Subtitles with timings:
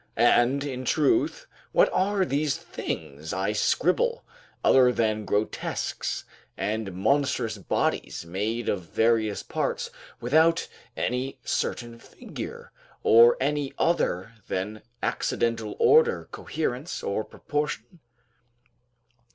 [0.17, 4.23] And in truth, what are these things I scribble,
[4.63, 6.25] other than grotesques
[6.57, 10.67] and monstrous bodies, made of various parts, without
[10.97, 12.71] any certain figure,
[13.03, 17.99] or any other than accidental order, coherence, or proportion?